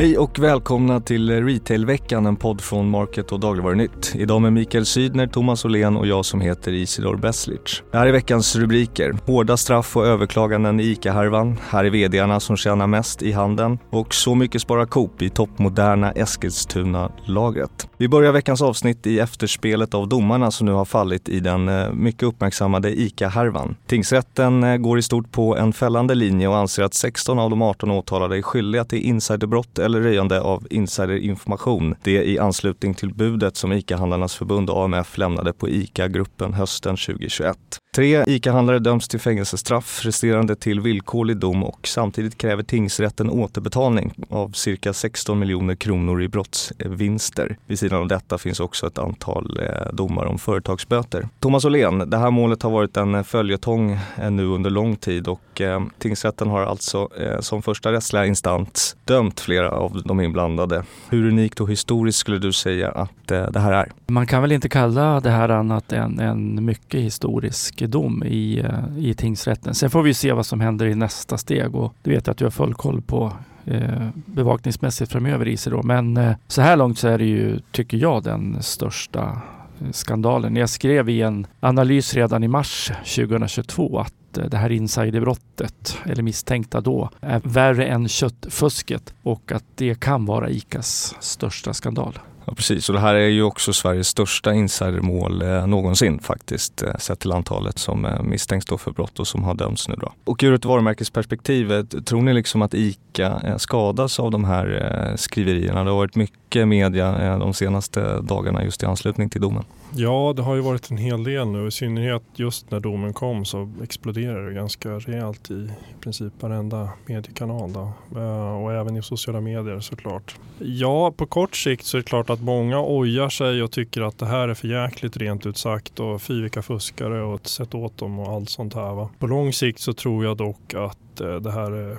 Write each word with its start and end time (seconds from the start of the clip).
Hej 0.00 0.18
och 0.18 0.38
välkomna 0.38 1.00
till 1.00 1.44
Retailveckan, 1.44 2.26
en 2.26 2.36
podd 2.36 2.60
från 2.60 2.90
Market 2.90 3.32
och 3.32 3.40
Dagligvarunytt. 3.40 4.12
Idag 4.14 4.42
med 4.42 4.52
Mikael 4.52 4.86
Sydner, 4.86 5.26
Thomas 5.26 5.64
Åhlén 5.64 5.96
och 5.96 6.06
jag 6.06 6.24
som 6.24 6.40
heter 6.40 6.72
Isidor 6.72 7.16
Beslic. 7.16 7.82
Det 7.92 7.98
här 7.98 8.06
är 8.06 8.12
veckans 8.12 8.56
rubriker. 8.56 9.16
Hårda 9.26 9.56
straff 9.56 9.96
och 9.96 10.06
överklaganden 10.06 10.80
i 10.80 10.82
ICA-härvan. 10.82 11.58
Här 11.68 11.84
är 11.84 11.90
vdarna 11.90 12.40
som 12.40 12.56
tjänar 12.56 12.86
mest 12.86 13.22
i 13.22 13.32
handeln. 13.32 13.78
Och 13.90 14.14
så 14.14 14.34
mycket 14.34 14.62
sparar 14.62 14.86
Coop 14.86 15.22
i 15.22 15.30
toppmoderna 15.30 16.12
Eskilstuna-lagret. 16.12 17.89
Vi 18.00 18.08
börjar 18.08 18.32
veckans 18.32 18.62
avsnitt 18.62 19.06
i 19.06 19.18
efterspelet 19.18 19.94
av 19.94 20.08
domarna 20.08 20.50
som 20.50 20.66
nu 20.66 20.72
har 20.72 20.84
fallit 20.84 21.28
i 21.28 21.40
den 21.40 21.68
eh, 21.68 21.92
mycket 21.92 22.22
uppmärksammade 22.22 23.00
ICA-härvan. 23.00 23.76
Tingsrätten 23.86 24.64
eh, 24.64 24.76
går 24.76 24.98
i 24.98 25.02
stort 25.02 25.32
på 25.32 25.56
en 25.56 25.72
fällande 25.72 26.14
linje 26.14 26.48
och 26.48 26.56
anser 26.56 26.82
att 26.82 26.94
16 26.94 27.38
av 27.38 27.50
de 27.50 27.62
18 27.62 27.90
åtalade 27.90 28.38
är 28.38 28.42
skyldiga 28.42 28.84
till 28.84 28.98
insiderbrott 28.98 29.78
eller 29.78 30.00
röjande 30.00 30.40
av 30.40 30.66
insiderinformation. 30.70 31.94
Det 32.02 32.24
i 32.24 32.38
anslutning 32.38 32.94
till 32.94 33.14
budet 33.14 33.56
som 33.56 33.72
ICA-handlarnas 33.72 34.36
förbund 34.36 34.70
AMF 34.70 35.18
lämnade 35.18 35.52
på 35.52 35.68
ICA-gruppen 35.68 36.54
hösten 36.54 36.96
2021. 36.96 37.58
Tre 37.94 38.24
ICA-handlare 38.26 38.78
döms 38.78 39.08
till 39.08 39.20
fängelsestraff, 39.20 40.04
resterande 40.04 40.56
till 40.56 40.80
villkorlig 40.80 41.36
dom 41.36 41.64
och 41.64 41.88
samtidigt 41.88 42.38
kräver 42.38 42.62
tingsrätten 42.62 43.30
återbetalning 43.30 44.12
av 44.28 44.48
cirka 44.48 44.92
16 44.92 45.38
miljoner 45.38 45.74
kronor 45.74 46.22
i 46.22 46.28
brottsvinster. 46.28 47.56
Vid 47.66 47.78
sidan 47.78 48.00
av 48.00 48.08
detta 48.08 48.38
finns 48.38 48.60
också 48.60 48.86
ett 48.86 48.98
antal 48.98 49.60
eh, 49.62 49.92
domar 49.92 50.26
om 50.26 50.38
företagsböter. 50.38 51.28
Thomas 51.40 51.64
Åhlén, 51.64 52.10
det 52.10 52.18
här 52.18 52.30
målet 52.30 52.62
har 52.62 52.70
varit 52.70 52.96
en 52.96 53.24
följetong 53.24 53.98
eh, 54.18 54.30
nu 54.30 54.44
under 54.46 54.70
lång 54.70 54.96
tid 54.96 55.28
och 55.28 55.60
eh, 55.60 55.82
tingsrätten 55.98 56.48
har 56.48 56.62
alltså 56.62 57.08
som 57.40 57.62
första 57.62 57.92
rättsliga 57.92 58.26
instans 58.26 58.96
dömt 59.04 59.40
flera 59.40 59.70
av 59.70 60.02
de 60.04 60.20
inblandade. 60.20 60.84
Hur 61.08 61.28
unikt 61.28 61.60
och 61.60 61.70
historiskt 61.70 62.18
skulle 62.18 62.38
du 62.38 62.52
säga 62.52 62.90
att 62.90 63.26
det 63.26 63.60
här 63.60 63.72
är? 63.72 63.92
Man 64.06 64.26
kan 64.26 64.42
väl 64.42 64.52
inte 64.52 64.68
kalla 64.68 65.20
det 65.20 65.30
här 65.30 65.48
annat 65.48 65.92
än 65.92 66.18
en 66.18 66.64
mycket 66.64 67.00
historisk 67.00 67.79
dom 67.86 68.24
i, 68.24 68.58
eh, 68.58 69.08
i 69.08 69.14
tingsrätten. 69.14 69.74
Sen 69.74 69.90
får 69.90 70.02
vi 70.02 70.14
se 70.14 70.32
vad 70.32 70.46
som 70.46 70.60
händer 70.60 70.86
i 70.86 70.94
nästa 70.94 71.38
steg 71.38 71.74
och 71.74 71.94
det 72.02 72.10
vet 72.10 72.26
jag 72.26 72.32
att 72.32 72.38
du 72.38 72.44
har 72.44 72.50
full 72.50 72.74
koll 72.74 73.02
på 73.02 73.32
eh, 73.64 74.08
bevakningsmässigt 74.26 75.12
framöver 75.12 75.48
Isidor. 75.48 75.82
Men 75.82 76.16
eh, 76.16 76.36
så 76.48 76.62
här 76.62 76.76
långt 76.76 76.98
så 76.98 77.08
är 77.08 77.18
det 77.18 77.24
ju, 77.24 77.58
tycker 77.72 77.96
jag, 77.96 78.22
den 78.22 78.62
största 78.62 79.42
eh, 79.80 79.90
skandalen. 79.90 80.56
Jag 80.56 80.70
skrev 80.70 81.08
i 81.08 81.22
en 81.22 81.46
analys 81.60 82.14
redan 82.14 82.44
i 82.44 82.48
mars 82.48 82.92
2022 83.16 83.98
att 83.98 84.38
eh, 84.38 84.44
det 84.44 84.56
här 84.56 84.72
insiderbrottet, 84.72 85.98
eller 86.04 86.22
misstänkta 86.22 86.80
då, 86.80 87.10
är 87.20 87.40
värre 87.44 87.86
än 87.86 88.08
köttfusket 88.08 89.14
och 89.22 89.52
att 89.52 89.64
det 89.74 90.00
kan 90.00 90.26
vara 90.26 90.50
ICAs 90.50 91.16
största 91.20 91.74
skandal. 91.74 92.18
Ja, 92.50 92.54
precis, 92.54 92.88
och 92.88 92.94
det 92.94 93.00
här 93.00 93.14
är 93.14 93.28
ju 93.28 93.42
också 93.42 93.72
Sveriges 93.72 94.08
största 94.08 94.54
insidermål 94.54 95.42
eh, 95.42 95.66
någonsin 95.66 96.18
faktiskt, 96.18 96.82
eh, 96.82 96.96
sett 96.96 97.18
till 97.20 97.32
antalet 97.32 97.78
som 97.78 98.04
eh, 98.04 98.22
misstänks 98.22 98.66
då 98.66 98.78
för 98.78 98.90
brott 98.90 99.18
och 99.18 99.26
som 99.26 99.44
har 99.44 99.54
dömts 99.54 99.88
nu 99.88 99.94
då. 100.00 100.12
Och 100.24 100.40
ur 100.42 100.54
ett 100.54 100.64
varumärkesperspektiv, 100.64 101.72
eh, 101.72 101.82
tror 101.82 102.22
ni 102.22 102.34
liksom 102.34 102.62
att 102.62 102.74
ICA 102.74 103.40
eh, 103.44 103.56
skadas 103.56 104.20
av 104.20 104.30
de 104.30 104.44
här 104.44 104.66
eh, 105.10 105.16
skriverierna? 105.16 105.84
Det 105.84 105.90
har 105.90 105.96
varit 105.96 106.16
mycket 106.16 106.68
media 106.68 107.18
eh, 107.18 107.38
de 107.38 107.54
senaste 107.54 108.20
dagarna 108.20 108.64
just 108.64 108.82
i 108.82 108.86
anslutning 108.86 109.30
till 109.30 109.40
domen. 109.40 109.64
Ja, 109.94 110.32
det 110.36 110.42
har 110.42 110.54
ju 110.54 110.60
varit 110.60 110.90
en 110.90 110.96
hel 110.96 111.24
del 111.24 111.48
nu. 111.48 111.66
I 111.66 111.70
synnerhet 111.70 112.22
just 112.34 112.70
när 112.70 112.80
domen 112.80 113.12
kom 113.12 113.44
så 113.44 113.72
exploderade 113.82 114.48
det 114.48 114.54
ganska 114.54 114.88
rejält 114.90 115.50
i 115.50 115.70
princip 116.00 116.32
varenda 116.40 116.88
mediekanal. 117.06 117.72
Då. 117.72 117.92
Eh, 118.16 118.62
och 118.62 118.72
även 118.72 118.96
i 118.96 119.02
sociala 119.02 119.40
medier 119.40 119.80
såklart. 119.80 120.36
Ja, 120.58 121.12
på 121.12 121.26
kort 121.26 121.56
sikt 121.56 121.84
så 121.84 121.96
är 121.96 122.00
det 122.00 122.08
klart 122.08 122.30
att 122.30 122.42
många 122.42 122.80
ojar 122.80 123.28
sig 123.28 123.62
och 123.62 123.70
tycker 123.70 124.00
att 124.00 124.18
det 124.18 124.26
här 124.26 124.48
är 124.48 124.54
för 124.54 124.68
jäkligt 124.68 125.16
rent 125.16 125.46
ut 125.46 125.56
sagt 125.56 126.00
och 126.00 126.22
fy 126.22 126.42
vilka 126.42 126.62
fuskare 126.62 127.22
och 127.22 127.48
sätt 127.48 127.74
åt 127.74 127.98
dem 127.98 128.18
och 128.18 128.32
allt 128.32 128.50
sånt 128.50 128.74
här. 128.74 128.94
Va? 128.94 129.10
På 129.18 129.26
lång 129.26 129.52
sikt 129.52 129.80
så 129.80 129.92
tror 129.92 130.24
jag 130.24 130.36
dock 130.36 130.74
att 130.74 131.20
eh, 131.20 131.34
det 131.34 131.52
här 131.52 131.72
är 131.72 131.98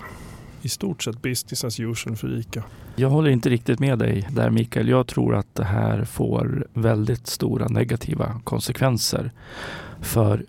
i 0.61 0.69
stort 0.69 1.03
sett 1.03 1.21
business 1.21 1.63
as 1.63 1.79
usual 1.79 2.15
för 2.15 2.39
ICA. 2.39 2.63
Jag 2.95 3.09
håller 3.09 3.29
inte 3.29 3.49
riktigt 3.49 3.79
med 3.79 3.99
dig 3.99 4.27
där 4.31 4.49
Mikael. 4.49 4.89
Jag 4.89 5.07
tror 5.07 5.35
att 5.35 5.55
det 5.55 5.63
här 5.63 6.05
får 6.05 6.67
väldigt 6.73 7.27
stora 7.27 7.67
negativa 7.67 8.39
konsekvenser 8.43 9.31
för 10.01 10.45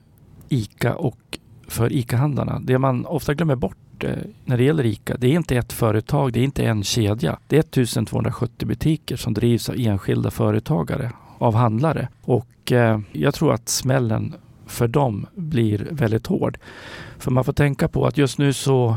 ICA 0.48 0.94
och 0.94 1.38
för 1.68 1.92
ICA-handlarna. 1.92 2.60
Det 2.64 2.78
man 2.78 3.06
ofta 3.06 3.34
glömmer 3.34 3.56
bort 3.56 4.04
eh, 4.04 4.16
när 4.44 4.56
det 4.56 4.64
gäller 4.64 4.86
ICA, 4.86 5.16
det 5.16 5.26
är 5.26 5.32
inte 5.32 5.56
ett 5.56 5.72
företag, 5.72 6.32
det 6.32 6.40
är 6.40 6.44
inte 6.44 6.64
en 6.64 6.84
kedja. 6.84 7.38
Det 7.48 7.56
är 7.56 7.80
1270 7.82 8.68
butiker 8.68 9.16
som 9.16 9.34
drivs 9.34 9.68
av 9.68 9.74
enskilda 9.78 10.30
företagare, 10.30 11.12
av 11.38 11.54
handlare. 11.54 12.08
Och 12.22 12.72
eh, 12.72 13.00
jag 13.12 13.34
tror 13.34 13.52
att 13.52 13.68
smällen 13.68 14.34
för 14.66 14.88
dem 14.88 15.26
blir 15.34 15.88
väldigt 15.90 16.26
hård. 16.26 16.58
För 17.18 17.30
man 17.30 17.44
får 17.44 17.52
tänka 17.52 17.88
på 17.88 18.06
att 18.06 18.18
just 18.18 18.38
nu 18.38 18.52
så 18.52 18.96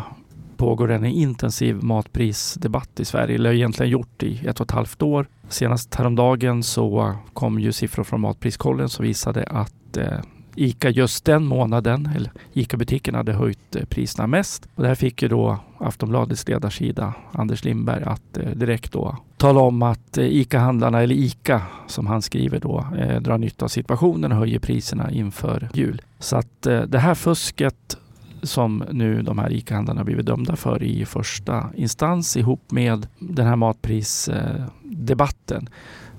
pågår 0.57 0.91
en 0.91 1.05
intensiv 1.05 1.83
matprisdebatt 1.83 2.99
i 2.99 3.05
Sverige, 3.05 3.35
eller 3.35 3.53
egentligen 3.53 3.91
gjort 3.91 4.23
i 4.23 4.47
ett 4.47 4.59
och 4.59 4.65
ett 4.65 4.71
halvt 4.71 5.01
år. 5.01 5.27
Senast 5.49 5.95
häromdagen 5.95 6.63
så 6.63 7.15
kom 7.33 7.59
ju 7.59 7.71
siffror 7.71 8.03
från 8.03 8.21
Matpriskollen 8.21 8.89
som 8.89 9.05
visade 9.05 9.43
att 9.43 9.97
eh, 9.97 10.19
ICA 10.55 10.89
just 10.89 11.25
den 11.25 11.45
månaden, 11.45 12.09
eller 12.15 12.31
ICA-butiken 12.53 13.15
hade 13.15 13.33
höjt 13.33 13.75
eh, 13.75 13.85
priserna 13.85 14.27
mest. 14.27 14.67
Och 14.75 14.81
det 14.81 14.87
här 14.87 14.95
fick 14.95 15.21
ju 15.21 15.27
då 15.27 15.59
Aftonbladets 15.77 16.47
ledarsida 16.47 17.13
Anders 17.31 17.63
Lindberg 17.63 18.03
att 18.03 18.37
eh, 18.37 18.49
direkt 18.49 18.91
då 18.91 19.17
tala 19.37 19.59
om 19.59 19.81
att 19.81 20.17
eh, 20.17 20.25
ICA-handlarna, 20.25 21.01
eller 21.01 21.15
ICA 21.15 21.61
som 21.87 22.07
han 22.07 22.21
skriver 22.21 22.59
då, 22.59 22.85
eh, 22.97 23.21
drar 23.21 23.37
nytta 23.37 23.65
av 23.65 23.69
situationen 23.69 24.31
och 24.31 24.37
höjer 24.37 24.59
priserna 24.59 25.11
inför 25.11 25.69
jul. 25.73 26.01
Så 26.19 26.37
att 26.37 26.65
eh, 26.65 26.81
det 26.81 26.99
här 26.99 27.15
fusket 27.15 27.97
som 28.45 28.83
nu 28.91 29.21
de 29.21 29.39
här 29.39 29.53
ICA-handlarna 29.53 30.03
blivit 30.03 30.25
dömda 30.25 30.55
för 30.55 30.83
i 30.83 31.05
första 31.05 31.69
instans 31.75 32.37
ihop 32.37 32.71
med 32.71 33.07
den 33.19 33.47
här 33.47 33.55
matprisdebatten. 33.55 35.69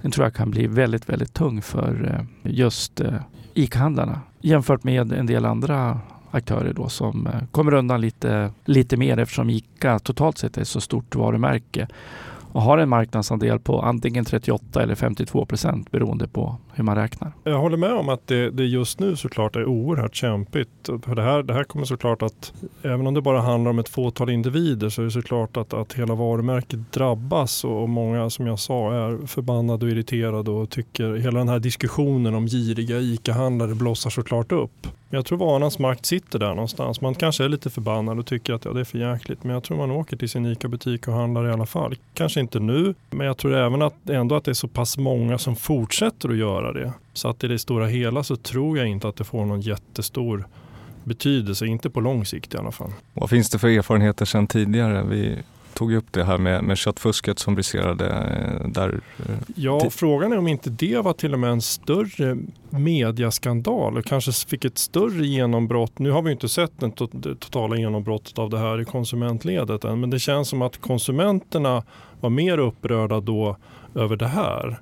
Den 0.02 0.10
tror 0.10 0.26
jag 0.26 0.34
kan 0.34 0.50
bli 0.50 0.66
väldigt, 0.66 1.08
väldigt 1.08 1.34
tung 1.34 1.62
för 1.62 2.14
eh, 2.14 2.20
just 2.52 3.00
eh, 3.00 3.14
ICA-handlarna 3.54 4.20
jämfört 4.40 4.84
med 4.84 5.12
en 5.12 5.26
del 5.26 5.44
andra 5.44 6.00
aktörer 6.30 6.72
då 6.72 6.88
som 6.88 7.26
eh, 7.26 7.32
kommer 7.50 7.74
undan 7.74 8.00
lite, 8.00 8.50
lite 8.64 8.96
mer 8.96 9.18
eftersom 9.18 9.50
ICA 9.50 9.98
totalt 9.98 10.38
sett 10.38 10.56
är 10.56 10.62
ett 10.62 10.68
så 10.68 10.80
stort 10.80 11.14
varumärke 11.14 11.88
och 12.56 12.62
har 12.62 12.78
en 12.78 12.88
marknadsandel 12.88 13.58
på 13.58 13.80
antingen 13.80 14.24
38 14.24 14.82
eller 14.82 14.94
52 14.94 15.46
procent 15.46 15.90
beroende 15.90 16.28
på 16.28 16.56
hur 16.74 16.84
man 16.84 16.96
räknar. 16.96 17.32
Jag 17.44 17.58
håller 17.58 17.76
med 17.76 17.92
om 17.92 18.08
att 18.08 18.26
det, 18.26 18.50
det 18.50 18.64
just 18.64 19.00
nu 19.00 19.16
såklart 19.16 19.56
är 19.56 19.64
oerhört 19.64 20.14
kämpigt. 20.14 20.68
För 21.04 21.14
det, 21.14 21.22
här, 21.22 21.42
det 21.42 21.54
här 21.54 21.64
kommer 21.64 21.84
såklart 21.84 22.22
att, 22.22 22.52
även 22.82 23.06
om 23.06 23.14
det 23.14 23.20
bara 23.20 23.40
handlar 23.40 23.70
om 23.70 23.78
ett 23.78 23.88
fåtal 23.88 24.30
individer 24.30 24.88
så 24.88 25.00
är 25.00 25.04
det 25.04 25.10
såklart 25.10 25.56
att, 25.56 25.74
att 25.74 25.92
hela 25.92 26.14
varumärket 26.14 26.92
drabbas 26.92 27.64
och 27.64 27.88
många 27.88 28.30
som 28.30 28.46
jag 28.46 28.58
sa 28.58 28.92
är 28.92 29.26
förbannade 29.26 29.84
och 29.84 29.90
irriterade 29.90 30.50
och 30.50 30.70
tycker 30.70 31.14
hela 31.14 31.38
den 31.38 31.48
här 31.48 31.58
diskussionen 31.58 32.34
om 32.34 32.46
giriga 32.46 32.98
ICA-handlare 32.98 33.74
blossar 33.74 34.10
såklart 34.10 34.52
upp. 34.52 34.86
Jag 35.10 35.26
tror 35.26 35.38
vanans 35.38 35.78
makt 35.78 36.06
sitter 36.06 36.38
där 36.38 36.48
någonstans. 36.48 37.00
Man 37.00 37.14
kanske 37.14 37.44
är 37.44 37.48
lite 37.48 37.70
förbannad 37.70 38.18
och 38.18 38.26
tycker 38.26 38.54
att 38.54 38.64
ja, 38.64 38.72
det 38.72 38.80
är 38.80 38.84
för 38.84 38.98
jäkligt. 38.98 39.44
Men 39.44 39.54
jag 39.54 39.62
tror 39.62 39.76
man 39.76 39.90
åker 39.90 40.16
till 40.16 40.28
sin 40.28 40.46
ICA-butik 40.46 41.08
och 41.08 41.14
handlar 41.14 41.48
i 41.48 41.52
alla 41.52 41.66
fall. 41.66 41.96
Kanske 42.14 42.40
inte 42.40 42.60
nu, 42.60 42.94
men 43.10 43.26
jag 43.26 43.36
tror 43.36 43.54
även 43.54 43.82
att, 43.82 44.10
ändå 44.10 44.34
att 44.34 44.44
det 44.44 44.50
är 44.50 44.54
så 44.54 44.68
pass 44.68 44.98
många 44.98 45.38
som 45.38 45.56
fortsätter 45.56 46.28
att 46.28 46.36
göra 46.36 46.72
det. 46.72 46.92
Så 47.12 47.28
att 47.28 47.44
i 47.44 47.48
det 47.48 47.58
stora 47.58 47.86
hela 47.86 48.22
så 48.22 48.36
tror 48.36 48.78
jag 48.78 48.86
inte 48.86 49.08
att 49.08 49.16
det 49.16 49.24
får 49.24 49.44
någon 49.44 49.60
jättestor 49.60 50.46
betydelse, 51.04 51.66
inte 51.66 51.90
på 51.90 52.00
lång 52.00 52.24
sikt 52.24 52.54
i 52.54 52.56
alla 52.56 52.72
fall. 52.72 52.92
Vad 53.12 53.30
finns 53.30 53.50
det 53.50 53.58
för 53.58 53.68
erfarenheter 53.68 54.24
sedan 54.24 54.46
tidigare? 54.46 55.04
Vi 55.04 55.38
tog 55.76 55.92
upp 55.92 56.12
det 56.12 56.24
här 56.24 56.38
med, 56.38 56.64
med 56.64 56.78
köttfusket 56.78 57.38
som 57.38 57.54
briserade 57.54 58.06
eh, 58.06 58.68
där. 58.68 59.00
Eh, 59.18 59.34
ja, 59.54 59.90
frågan 59.90 60.32
är 60.32 60.38
om 60.38 60.48
inte 60.48 60.70
det 60.70 61.04
var 61.04 61.12
till 61.12 61.32
och 61.32 61.38
med 61.38 61.50
en 61.50 61.60
större 61.60 62.36
mediaskandal 62.70 63.96
och 63.96 64.04
kanske 64.04 64.32
fick 64.32 64.64
ett 64.64 64.78
större 64.78 65.26
genombrott. 65.26 65.98
Nu 65.98 66.10
har 66.10 66.22
vi 66.22 66.32
inte 66.32 66.48
sett 66.48 66.72
det 67.12 67.34
totala 67.34 67.76
genombrottet 67.76 68.38
av 68.38 68.50
det 68.50 68.58
här 68.58 68.80
i 68.80 68.84
konsumentledet 68.84 69.84
än, 69.84 70.00
men 70.00 70.10
det 70.10 70.18
känns 70.18 70.48
som 70.48 70.62
att 70.62 70.80
konsumenterna 70.80 71.82
var 72.20 72.30
mer 72.30 72.58
upprörda 72.58 73.20
då 73.20 73.56
över 73.94 74.16
det 74.16 74.28
här 74.28 74.80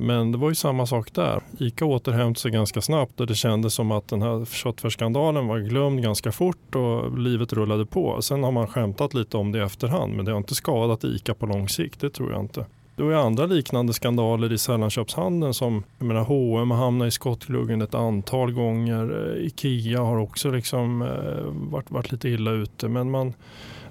men 0.00 0.32
det 0.32 0.38
var 0.38 0.48
ju 0.48 0.54
samma 0.54 0.86
sak 0.86 1.12
där. 1.12 1.42
ICA 1.58 1.84
återhämtade 1.84 2.40
sig 2.40 2.50
ganska 2.50 2.80
snabbt 2.80 3.20
och 3.20 3.26
det 3.26 3.34
kändes 3.34 3.74
som 3.74 3.90
att 3.90 4.08
den 4.08 4.22
här 4.22 4.44
köttfärsskandalen 4.44 5.46
var 5.46 5.58
glömd 5.58 6.02
ganska 6.02 6.32
fort 6.32 6.74
och 6.74 7.18
livet 7.18 7.52
rullade 7.52 7.86
på. 7.86 8.22
Sen 8.22 8.44
har 8.44 8.52
man 8.52 8.66
skämtat 8.66 9.14
lite 9.14 9.36
om 9.36 9.52
det 9.52 9.58
i 9.58 9.62
efterhand 9.62 10.16
men 10.16 10.24
det 10.24 10.30
har 10.30 10.38
inte 10.38 10.54
skadat 10.54 11.04
ICA 11.04 11.34
på 11.34 11.46
lång 11.46 11.68
sikt, 11.68 12.00
det 12.00 12.10
tror 12.10 12.32
jag 12.32 12.40
inte. 12.40 12.64
Det 12.96 13.02
var 13.02 13.10
ju 13.10 13.18
andra 13.18 13.46
liknande 13.46 13.92
skandaler 13.92 14.52
i 14.52 14.58
sällanköpshandeln 14.58 15.54
som 15.54 15.84
jag 15.98 16.06
menar, 16.06 16.24
H&M 16.24 16.70
har 16.70 16.78
hamnat 16.78 17.08
i 17.08 17.10
skottgluggen 17.10 17.82
ett 17.82 17.94
antal 17.94 18.52
gånger. 18.52 19.36
Eh, 19.36 19.46
Ikea 19.46 20.00
har 20.00 20.16
också 20.16 20.50
liksom, 20.50 21.02
eh, 21.02 21.44
varit, 21.70 21.90
varit 21.90 22.12
lite 22.12 22.28
illa 22.28 22.50
ute. 22.50 22.88
Men 22.88 23.10
man, 23.10 23.34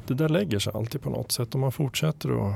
det 0.07 0.13
där 0.13 0.29
lägger 0.29 0.59
sig 0.59 0.73
alltid 0.75 1.01
på 1.01 1.09
något 1.09 1.31
sätt 1.31 1.53
och 1.53 1.59
man 1.59 1.71
fortsätter 1.71 2.47
att 2.47 2.55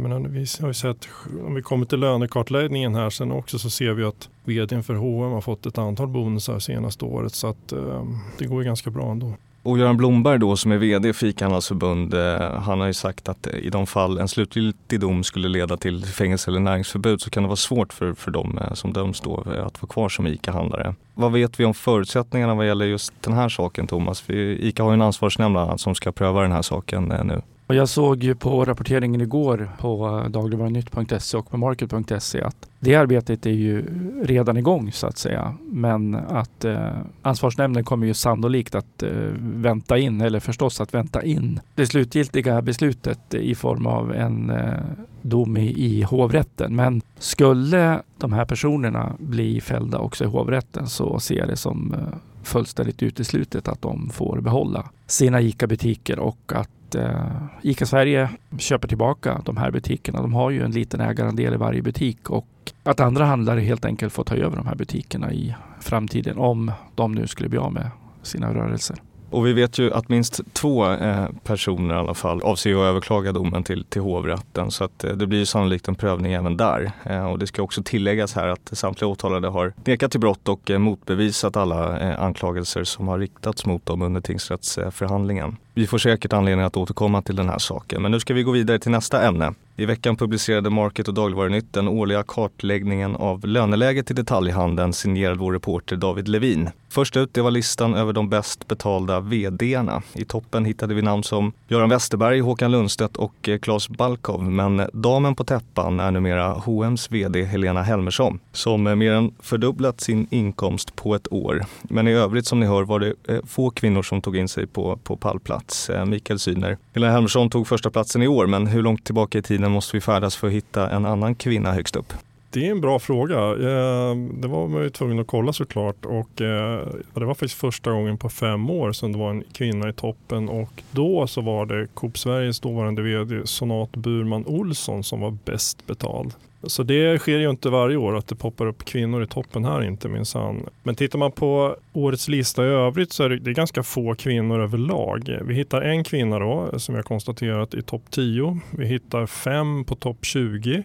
menar, 0.00 0.20
vi 0.28 0.46
har 0.60 0.68
ju 0.68 0.74
sett, 0.74 1.08
om 1.46 1.54
vi 1.54 1.62
kommer 1.62 1.86
till 1.86 2.00
lönekartläggningen 2.00 2.94
här 2.94 3.10
sen 3.10 3.32
också 3.32 3.58
så 3.58 3.70
ser 3.70 3.92
vi 3.92 4.04
att 4.04 4.28
vdn 4.44 4.82
för 4.82 4.94
H&M 4.94 5.32
har 5.32 5.40
fått 5.40 5.66
ett 5.66 5.78
antal 5.78 6.08
bonusar 6.08 6.58
senaste 6.58 7.04
året 7.04 7.34
så 7.34 7.46
att 7.46 7.72
eh, 7.72 8.04
det 8.38 8.46
går 8.46 8.62
ju 8.62 8.66
ganska 8.66 8.90
bra 8.90 9.10
ändå. 9.10 9.34
Och 9.64 9.78
Göran 9.78 9.96
Blomberg 9.96 10.38
då 10.38 10.56
som 10.56 10.72
är 10.72 10.78
VD 10.78 11.12
för 11.12 11.26
ICA-handelsförbund, 11.26 12.14
eh, 12.14 12.60
han 12.60 12.80
har 12.80 12.86
ju 12.86 12.94
sagt 12.94 13.28
att 13.28 13.46
eh, 13.46 13.54
i 13.54 13.70
de 13.70 13.86
fall 13.86 14.18
en 14.18 14.28
slutgiltig 14.28 15.00
dom 15.00 15.24
skulle 15.24 15.48
leda 15.48 15.76
till 15.76 16.04
fängelse 16.04 16.50
eller 16.50 16.60
näringsförbud 16.60 17.20
så 17.20 17.30
kan 17.30 17.42
det 17.42 17.46
vara 17.46 17.56
svårt 17.56 17.92
för, 17.92 18.14
för 18.14 18.30
dem 18.30 18.58
eh, 18.58 18.74
som 18.74 18.92
döms 18.92 19.20
då 19.20 19.36
att 19.40 19.82
vara 19.82 19.88
kvar 19.88 20.08
som 20.08 20.26
ICA-handlare. 20.26 20.94
Vad 21.14 21.32
vet 21.32 21.60
vi 21.60 21.64
om 21.64 21.74
förutsättningarna 21.74 22.54
vad 22.54 22.66
gäller 22.66 22.86
just 22.86 23.12
den 23.20 23.32
här 23.32 23.48
saken 23.48 23.86
Thomas? 23.86 24.20
För 24.20 24.32
ICA 24.34 24.82
har 24.82 24.90
ju 24.90 24.94
en 24.94 25.02
ansvarsnämnd 25.02 25.80
som 25.80 25.94
ska 25.94 26.12
pröva 26.12 26.42
den 26.42 26.52
här 26.52 26.62
saken 26.62 27.04
nu. 27.04 27.42
Och 27.72 27.76
jag 27.76 27.88
såg 27.88 28.22
ju 28.22 28.34
på 28.34 28.64
rapporteringen 28.64 29.20
igår 29.20 29.70
på 29.78 30.24
dagligvarunytt.se 30.28 31.36
och 31.36 31.50
på 31.50 31.56
market.se 31.56 32.42
att 32.42 32.68
det 32.80 32.94
arbetet 32.94 33.46
är 33.46 33.50
ju 33.50 33.84
redan 34.22 34.56
igång 34.56 34.92
så 34.92 35.06
att 35.06 35.18
säga. 35.18 35.54
Men 35.70 36.14
att 36.14 36.64
eh, 36.64 36.98
ansvarsnämnden 37.22 37.84
kommer 37.84 38.06
ju 38.06 38.14
sannolikt 38.14 38.74
att 38.74 39.02
eh, 39.02 39.10
vänta 39.38 39.98
in, 39.98 40.20
eller 40.20 40.40
förstås 40.40 40.80
att 40.80 40.94
vänta 40.94 41.22
in 41.22 41.60
det 41.74 41.86
slutgiltiga 41.86 42.62
beslutet 42.62 43.34
i 43.34 43.54
form 43.54 43.86
av 43.86 44.14
en 44.14 44.50
eh, 44.50 44.80
dom 45.22 45.56
i, 45.56 45.68
i 45.68 46.02
hovrätten. 46.02 46.76
Men 46.76 47.02
skulle 47.18 48.02
de 48.18 48.32
här 48.32 48.44
personerna 48.44 49.12
bli 49.18 49.60
fällda 49.60 49.98
också 49.98 50.24
i 50.24 50.26
hovrätten 50.26 50.86
så 50.86 51.20
ser 51.20 51.38
jag 51.38 51.48
det 51.48 51.56
som 51.56 51.94
eh, 51.94 52.18
fullständigt 52.42 53.02
uteslutet 53.02 53.68
att 53.68 53.82
de 53.82 54.10
får 54.10 54.40
behålla 54.40 54.90
sina 55.06 55.40
ICA-butiker 55.40 56.18
och 56.18 56.52
att 56.54 56.94
eh, 56.94 57.26
ICA 57.62 57.86
Sverige 57.86 58.30
köper 58.58 58.88
tillbaka 58.88 59.42
de 59.44 59.56
här 59.56 59.70
butikerna. 59.70 60.22
De 60.22 60.32
har 60.32 60.50
ju 60.50 60.62
en 60.64 60.70
liten 60.70 61.00
ägarandel 61.00 61.54
i 61.54 61.56
varje 61.56 61.82
butik 61.82 62.30
och 62.30 62.46
att 62.82 63.00
andra 63.00 63.24
handlare 63.24 63.60
helt 63.60 63.84
enkelt 63.84 64.12
får 64.12 64.24
ta 64.24 64.34
över 64.34 64.56
de 64.56 64.66
här 64.66 64.74
butikerna 64.74 65.32
i 65.32 65.54
framtiden 65.80 66.38
om 66.38 66.72
de 66.94 67.12
nu 67.12 67.26
skulle 67.26 67.48
bli 67.48 67.58
av 67.58 67.72
med 67.72 67.90
sina 68.22 68.54
rörelser. 68.54 68.96
Och 69.32 69.46
vi 69.46 69.52
vet 69.52 69.78
ju 69.78 69.92
att 69.92 70.08
minst 70.08 70.40
två 70.52 70.92
eh, 70.92 71.26
personer 71.44 71.94
i 71.94 71.98
alla 71.98 72.14
fall 72.14 72.42
avser 72.42 72.70
att 72.70 72.76
överklaga 72.76 73.32
domen 73.32 73.64
till, 73.64 73.84
till 73.84 74.02
hovrätten 74.02 74.70
så 74.70 74.84
att 74.84 75.04
eh, 75.04 75.10
det 75.10 75.26
blir 75.26 75.44
sannolikt 75.44 75.88
en 75.88 75.94
prövning 75.94 76.32
även 76.32 76.56
där. 76.56 76.92
Eh, 77.04 77.30
och 77.30 77.38
det 77.38 77.46
ska 77.46 77.62
också 77.62 77.82
tilläggas 77.82 78.34
här 78.34 78.48
att 78.48 78.70
samtliga 78.72 79.08
åtalade 79.08 79.48
har 79.48 79.72
nekat 79.84 80.10
till 80.10 80.20
brott 80.20 80.48
och 80.48 80.70
eh, 80.70 80.78
motbevisat 80.78 81.56
alla 81.56 81.98
eh, 81.98 82.22
anklagelser 82.22 82.84
som 82.84 83.08
har 83.08 83.18
riktats 83.18 83.66
mot 83.66 83.86
dem 83.86 84.02
under 84.02 84.20
tingsrättsförhandlingen. 84.20 85.56
Vi 85.74 85.86
får 85.86 85.98
säkert 85.98 86.32
anledning 86.32 86.66
att 86.66 86.76
återkomma 86.76 87.22
till 87.22 87.36
den 87.36 87.48
här 87.48 87.58
saken 87.58 88.02
men 88.02 88.10
nu 88.10 88.20
ska 88.20 88.34
vi 88.34 88.42
gå 88.42 88.50
vidare 88.50 88.78
till 88.78 88.90
nästa 88.90 89.26
ämne. 89.26 89.54
I 89.76 89.86
veckan 89.86 90.16
publicerade 90.16 90.70
Market 90.70 91.08
och 91.08 91.14
Dagligvarunytt 91.14 91.72
den 91.72 91.88
årliga 91.88 92.22
kartläggningen 92.22 93.16
av 93.16 93.46
löneläget 93.46 94.10
i 94.10 94.14
detaljhandeln 94.14 94.92
signerad 94.92 95.38
vår 95.38 95.52
reporter 95.52 95.96
David 95.96 96.28
Levin. 96.28 96.70
Först 96.92 97.16
ut 97.16 97.34
det 97.34 97.42
var 97.42 97.50
listan 97.50 97.94
över 97.94 98.12
de 98.12 98.28
bäst 98.28 98.68
betalda 98.68 99.20
vdarna. 99.20 100.02
I 100.12 100.24
toppen 100.24 100.64
hittade 100.64 100.94
vi 100.94 101.02
namn 101.02 101.22
som 101.22 101.52
Göran 101.68 101.88
Westerberg, 101.88 102.40
Håkan 102.40 102.70
Lundstedt 102.70 103.16
och 103.16 103.48
eh, 103.48 103.58
Claes 103.58 103.88
Balkov. 103.88 104.42
Men 104.42 104.80
eh, 104.80 104.86
damen 104.92 105.34
på 105.34 105.44
täppan 105.44 106.00
är 106.00 106.10
numera 106.10 106.52
H&M's 106.52 107.10
VD 107.10 107.44
Helena 107.44 107.82
Helmersson 107.82 108.40
som 108.52 108.86
eh, 108.86 108.94
mer 108.94 109.12
än 109.12 109.34
fördubblat 109.40 110.00
sin 110.00 110.26
inkomst 110.30 110.96
på 110.96 111.14
ett 111.14 111.32
år. 111.32 111.64
Men 111.82 112.08
i 112.08 112.12
övrigt 112.12 112.46
som 112.46 112.60
ni 112.60 112.66
hör 112.66 112.82
var 112.82 113.00
det 113.00 113.14
få 113.46 113.70
kvinnor 113.70 114.02
som 114.02 114.22
tog 114.22 114.36
in 114.36 114.48
sig 114.48 114.66
på, 114.66 114.96
på 114.96 115.16
pallplats. 115.16 115.90
Mikael 116.06 116.38
Syner. 116.38 116.78
Helena 116.94 117.12
Helmersson 117.12 117.50
tog 117.50 117.68
första 117.68 117.90
platsen 117.90 118.22
i 118.22 118.28
år 118.28 118.46
men 118.46 118.66
hur 118.66 118.82
långt 118.82 119.04
tillbaka 119.04 119.38
i 119.38 119.42
tiden 119.42 119.70
måste 119.70 119.96
vi 119.96 120.00
färdas 120.00 120.36
för 120.36 120.46
att 120.46 120.52
hitta 120.52 120.90
en 120.90 121.06
annan 121.06 121.34
kvinna 121.34 121.72
högst 121.72 121.96
upp? 121.96 122.12
Det 122.52 122.66
är 122.66 122.70
en 122.70 122.80
bra 122.80 122.98
fråga. 122.98 123.38
Eh, 123.38 124.16
det 124.16 124.48
var 124.48 124.68
man 124.68 124.82
ju 124.82 124.90
tvungen 124.90 125.18
att 125.18 125.26
kolla 125.26 125.52
såklart 125.52 126.04
och 126.06 126.40
eh, 126.40 126.86
det 127.14 127.24
var 127.24 127.34
faktiskt 127.34 127.60
första 127.60 127.90
gången 127.90 128.18
på 128.18 128.28
fem 128.28 128.70
år 128.70 128.92
som 128.92 129.12
det 129.12 129.18
var 129.18 129.30
en 129.30 129.44
kvinna 129.52 129.88
i 129.88 129.92
toppen 129.92 130.48
och 130.48 130.82
då 130.90 131.26
så 131.26 131.40
var 131.40 131.66
det 131.66 131.86
Coop 131.94 132.18
Sveriges 132.18 132.60
dåvarande 132.60 133.02
vd 133.02 133.40
Sonat 133.44 133.92
Burman 133.92 134.46
Olsson 134.46 135.04
som 135.04 135.20
var 135.20 135.38
bäst 135.44 135.86
betald. 135.86 136.34
Så 136.62 136.82
det 136.82 137.18
sker 137.18 137.38
ju 137.38 137.50
inte 137.50 137.68
varje 137.68 137.96
år 137.96 138.16
att 138.16 138.26
det 138.26 138.34
poppar 138.34 138.66
upp 138.66 138.84
kvinnor 138.84 139.22
i 139.22 139.26
toppen 139.26 139.64
här 139.64 139.82
inte 139.84 140.08
minsann. 140.08 140.66
Men 140.82 140.94
tittar 140.94 141.18
man 141.18 141.32
på 141.32 141.76
årets 141.92 142.28
lista 142.28 142.64
i 142.64 142.68
övrigt 142.68 143.12
så 143.12 143.24
är 143.24 143.28
det, 143.28 143.38
det 143.38 143.50
är 143.50 143.54
ganska 143.54 143.82
få 143.82 144.14
kvinnor 144.14 144.60
överlag. 144.60 145.38
Vi 145.42 145.54
hittar 145.54 145.82
en 145.82 146.04
kvinna 146.04 146.38
då 146.38 146.68
eh, 146.72 146.78
som 146.78 146.94
jag 146.94 147.04
konstaterat 147.04 147.74
i 147.74 147.82
topp 147.82 148.02
10. 148.10 148.60
Vi 148.70 148.86
hittar 148.86 149.26
fem 149.26 149.84
på 149.84 149.94
topp 149.94 150.18
20 150.22 150.82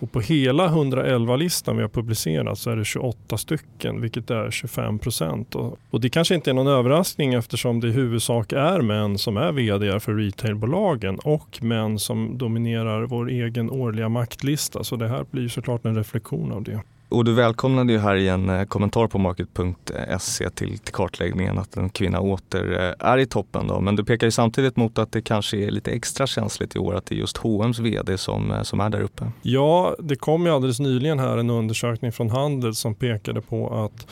och 0.00 0.12
på 0.12 0.20
hela 0.20 0.68
111-listan 0.68 1.76
vi 1.76 1.82
har 1.82 1.88
publicerat 1.88 2.58
så 2.58 2.70
är 2.70 2.76
det 2.76 2.84
28 2.84 3.38
stycken, 3.38 4.00
vilket 4.00 4.30
är 4.30 4.50
25 4.50 4.98
procent. 4.98 5.54
Och, 5.54 5.78
och, 5.90 6.00
det 6.00 6.08
kanske 6.08 6.34
inte 6.34 6.50
är 6.50 6.54
någon 6.54 6.66
överraskning 6.66 7.34
eftersom 7.34 7.80
det 7.80 7.88
i 7.88 7.90
huvudsak 7.90 8.52
är 8.52 8.80
män 8.80 9.18
som 9.18 9.36
är 9.36 9.52
vd 9.52 10.00
för 10.00 10.14
retailbolagen 10.14 11.18
och 11.18 11.62
män 11.62 11.98
som 11.98 12.38
dominerar 12.38 13.02
vår 13.02 13.30
egen 13.30 13.70
årliga 13.70 14.08
maktlista. 14.08 14.84
Så 14.84 14.96
det 14.96 15.08
här 15.08 15.24
blir 15.30 15.48
såklart 15.48 15.84
en 15.84 15.96
reflektion 15.96 16.52
av 16.52 16.62
det. 16.62 16.80
Och 17.08 17.24
du 17.24 17.34
välkomnade 17.34 17.92
ju 17.92 17.98
här 17.98 18.14
i 18.14 18.28
en 18.28 18.50
eh, 18.50 18.64
kommentar 18.64 19.06
på 19.06 19.18
market.se 19.18 20.50
till, 20.50 20.78
till 20.78 20.94
kartläggningen 20.94 21.58
att 21.58 21.76
en 21.76 21.88
kvinna 21.88 22.20
åter 22.20 22.72
eh, 22.72 23.08
är 23.08 23.18
i 23.18 23.26
toppen. 23.26 23.66
Då. 23.66 23.80
Men 23.80 23.96
du 23.96 24.04
pekar 24.04 24.26
ju 24.26 24.30
samtidigt 24.30 24.76
mot 24.76 24.98
att 24.98 25.12
det 25.12 25.22
kanske 25.22 25.56
är 25.56 25.70
lite 25.70 25.90
extra 25.90 26.26
känsligt 26.26 26.76
i 26.76 26.78
år 26.78 26.94
att 26.94 27.06
det 27.06 27.14
är 27.14 27.16
just 27.16 27.36
H&M's 27.36 27.82
vd 27.82 28.18
som, 28.18 28.50
eh, 28.50 28.62
som 28.62 28.80
är 28.80 28.90
där 28.90 29.00
uppe. 29.00 29.24
Ja, 29.42 29.96
det 29.98 30.16
kom 30.16 30.46
ju 30.46 30.52
alldeles 30.52 30.80
nyligen 30.80 31.18
här 31.18 31.38
en 31.38 31.50
undersökning 31.50 32.12
från 32.12 32.30
Handel 32.30 32.74
som 32.74 32.94
pekade 32.94 33.40
på 33.40 33.84
att 33.84 34.06